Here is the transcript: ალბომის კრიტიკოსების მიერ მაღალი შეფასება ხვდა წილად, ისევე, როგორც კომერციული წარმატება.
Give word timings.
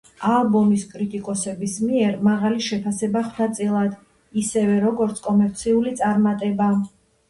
ალბომის 0.35 0.85
კრიტიკოსების 0.93 1.75
მიერ 1.91 2.17
მაღალი 2.29 2.65
შეფასება 2.69 3.25
ხვდა 3.29 3.49
წილად, 3.61 3.95
ისევე, 4.45 4.83
როგორც 4.89 5.27
კომერციული 5.31 5.99
წარმატება. 6.05 6.77